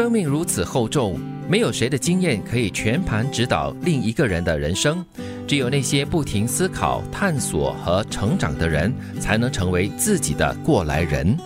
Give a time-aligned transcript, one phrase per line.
[0.00, 5.04] 生命如此厚重，没有谁的经验可以全盘指导另一个人的人生。
[5.46, 8.90] 只有那些不停思考、探索和成长的人，
[9.20, 11.36] 才能成为自己的过来人。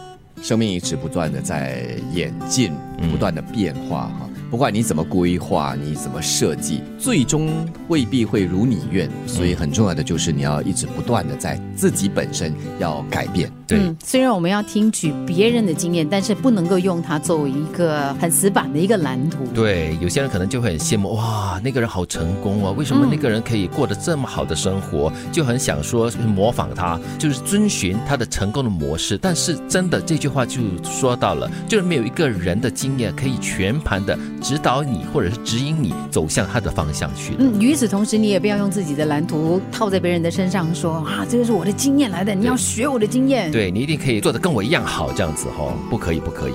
[0.41, 2.73] 生命一直不断的在演进，
[3.11, 4.31] 不断的变化哈。
[4.53, 7.51] 不管你怎么规划，你怎么设计，最终
[7.89, 9.11] 未必会如你愿。
[9.27, 13.51] 所以很重要的就是你要一直不断的在自己本身要改变。
[13.67, 19.39] 对，虽然我们要听取别人的经验，但是不能够用它作为一个很死板的一个蓝图。
[19.55, 25.13] 对，有些人可能就会很羡慕，哇，那个人好成功啊，为什么那个人可以过得这么好的生活？
[25.33, 29.19] 就很想说模仿他，就是遵循他的成功的模式。
[29.19, 34.19] 但是真的这句话就说到了，就是没有一个人的经验可以全盘的。
[34.43, 37.35] 指导你，或者是指引你走向他的方向去。
[37.39, 43.51] 嗯，与此同时，你也不要用自己的蓝图套在别人的身上，说啊，这个是我的经验来的，你要学我的经验。
[43.55, 46.55] 对你一定可以做的跟我一样好，这样子哦，不可以，不可以。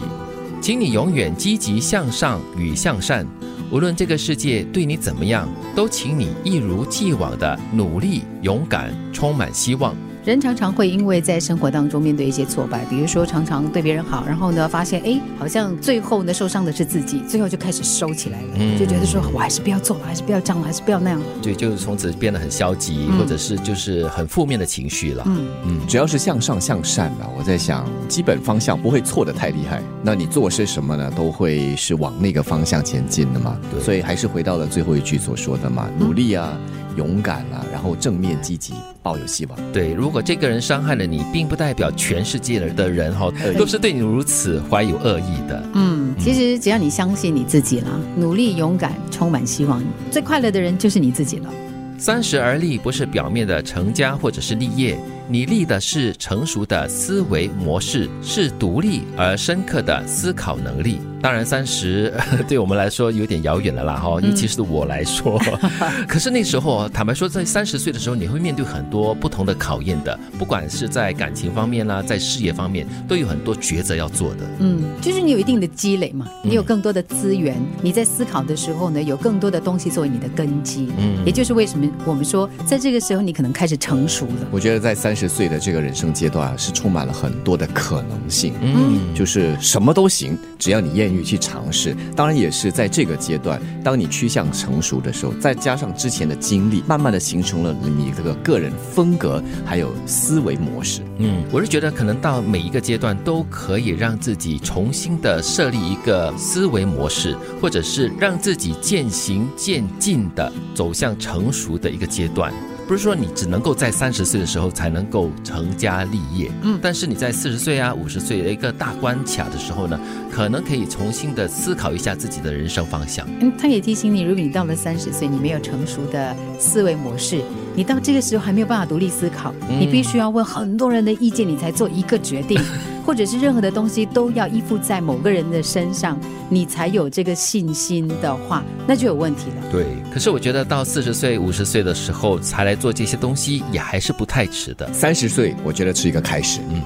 [0.61, 3.25] 请你永远积极向上与向善，
[3.71, 9.95] 无论这个世界对你怎么样，都请你一如既往的努力、勇敢、充满希望。
[10.29, 25.23] 人常常会因为在生活当中面对一些挫败，比如说常常对别人好，然后呢发现哎，好像最后呢受伤的是自己，最后就开始收起来了，就觉得说我还是不要做了，还是不要这样了，还是不要那样了，对就是从此变得很消极，或者是就是很负面的情绪了。
[25.25, 25.47] 嗯。
[25.65, 33.57] 嗯，只要是向上向善吧，我在想基本方向不会错的太厉害，那你做些什么呢，都会是往那个方向前进的嘛。
[33.71, 36.55] 对，所以还是回到了最后一句所说的嘛，努力啊。
[36.97, 39.57] 勇敢了，然后正面积极，抱有希望。
[39.71, 45.63] 对，如果这个人伤害了你，并不代表全世界的人哈都是对你如此怀有恶意的。
[45.75, 51.49] 嗯，其实只要你相信你自己了，努力、勇敢、充满希望，最快乐的人就是你自己了。
[51.97, 54.99] 三十而立不是表面的成家或者是立业，
[55.31, 60.99] 你立的是成熟的思维模式，是独立而深刻的思考能力。
[61.21, 62.11] 当然，三十
[62.47, 65.39] 对我们来说有点遥远了啦，哈，尤其是我来说。
[66.07, 74.49] 可是那时候，坦白说，在三十岁的时候，你会面对很多不同的考验的，不管是在感情方面啦，在事业方面，都有很多抉择要做的。
[74.59, 80.87] 嗯，就是你有一定的积累嘛，你有更多的资源，你在思考的时候呢，有更多的东西作为你的根基。
[80.97, 84.47] 嗯，也就是为什么我们说，在这个时候你可能开始成熟了。
[84.51, 88.53] 我觉得在三十岁的这个人生阶段啊，是充满了很多的可能性。
[88.61, 91.19] 嗯，就是什么都行，只要你愿意。
[91.29, 101.01] 去尝试，当然也是在这个阶段，当你趋向成熟的时候，再加上之前的经历，慢慢的形成了你这个个人风格，还有思维模式。
[101.17, 112.51] 嗯，我是觉得可能到每一个阶段都可以让自己重新的设立一个思维模式，或者是让自己渐行渐进的走向成熟的一个阶段。
[112.89, 119.99] 不是说你只能够在三十岁的时候才能够成家立业，嗯，但是你在四十岁啊、五十岁的一个大关卡的时候呢，
[120.31, 123.27] 可能可以重新的思考一下自己的人生方向。
[123.41, 127.43] 嗯，他也提醒你，如果你到了三十岁，你没有成熟的思维模式，
[127.75, 132.59] 你到这个时候还没有办法独立思考，你必须要问很多人的意见，你才做一个决定。
[133.09, 136.15] 或者是任何的东西都要依附在某个人的身上，
[136.47, 139.71] 你才有这个信心的话，那就有问题了。
[139.71, 139.83] 对，
[140.13, 144.93] 可是我觉得到四十岁、五十岁的时候才来做这些东西，也还是不太迟的。
[144.93, 146.59] 三十岁，我觉得是一个开始。
[146.69, 146.83] 嗯，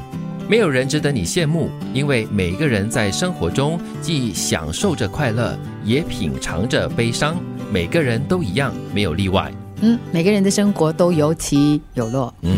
[0.47, 7.35] 没有人值得你羡慕，因为每个人在生活中既享受着快乐，也品尝着悲伤。
[7.69, 9.51] 每个人都一样，没有例外。
[9.81, 12.33] 嗯，每个人的生活都有起有落。
[12.43, 12.53] 嗯。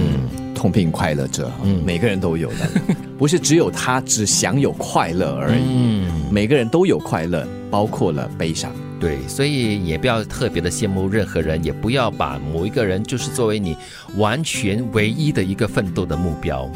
[0.56, 2.70] 痛并快乐着，嗯，每个人都有的，
[3.18, 5.64] 不是只有他只享有快乐而已。
[5.66, 8.72] 嗯，每个人都有快乐，包括了悲伤。
[9.00, 13.76] 对，所以也不要特别的羡慕任何人，也不要把某一个人就是作为你
[14.18, 16.70] 完全唯一的一个奋斗的目标。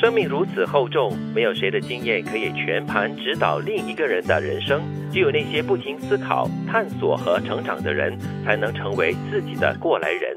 [0.00, 10.36] 生命如此厚重，没有谁的经验可以全盘指导另一个人的人生，只有那些不停思考、探索和成长的人，才能成为自己的过来人。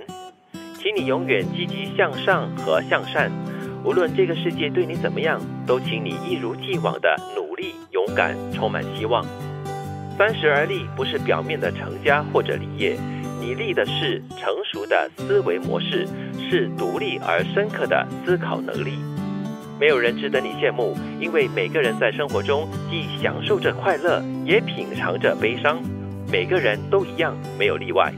[0.79, 3.29] 请你永远积极向上和向善，
[3.83, 9.25] 无论这个世界对你怎么样，都请你一如既往的努力、勇敢、充满希望。
[10.17, 12.97] 三十而立不是表面的成家或者立业，
[13.39, 16.07] 你立的是成熟的思维模式，
[16.49, 18.93] 是独立而深刻的思考能力。
[19.79, 25.79] 没有人值得你羡慕，因为每个人在生活中既享受着快乐，也品尝着悲伤。
[26.31, 28.11] 每个人都一样，没有例外。